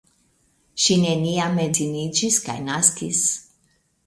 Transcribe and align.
Ŝi 0.85 0.95
neniam 1.03 1.59
edziniĝis 1.67 2.39
kaj 2.49 2.57
naskis. 2.71 3.23